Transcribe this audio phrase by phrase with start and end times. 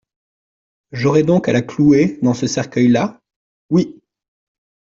[0.91, 3.21] J'aurai donc à la clouer dans ce cercueil-là?
[3.69, 4.01] Oui.